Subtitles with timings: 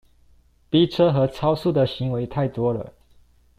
[0.67, 2.91] 逼車和超速的行為太多了